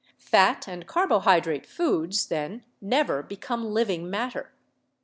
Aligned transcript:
Fat 0.17 0.67
and 0.67 0.87
carbohydrate 0.87 1.67
foods, 1.67 2.25
then, 2.25 2.63
never 2.81 3.21
become 3.21 3.63
living 3.63 4.09
matter. 4.09 4.51